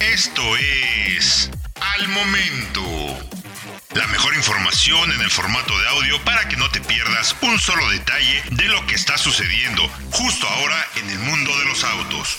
Esto 0.00 0.42
es 0.56 1.50
Al 1.80 2.08
Momento. 2.08 2.82
La 3.94 4.06
mejor 4.08 4.34
información 4.34 5.12
en 5.12 5.20
el 5.20 5.30
formato 5.30 5.78
de 5.78 5.88
audio 5.88 6.24
para 6.24 6.48
que 6.48 6.56
no 6.56 6.70
te 6.70 6.80
pierdas 6.80 7.34
un 7.42 7.58
solo 7.58 7.88
detalle 7.90 8.42
de 8.50 8.64
lo 8.64 8.86
que 8.86 8.94
está 8.94 9.16
sucediendo 9.16 9.82
justo 10.10 10.46
ahora 10.46 10.76
en 10.96 11.10
el 11.10 11.18
mundo 11.20 11.50
de 11.58 11.64
los 11.64 11.84
autos. 11.84 12.38